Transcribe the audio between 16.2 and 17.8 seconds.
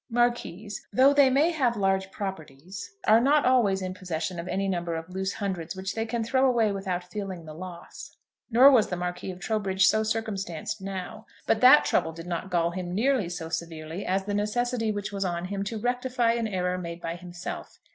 an error made by himself.